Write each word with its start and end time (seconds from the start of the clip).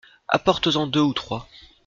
Apportes-en 0.27 0.87
deux 0.87 0.99
ou 1.01 1.13
trois. 1.13 1.47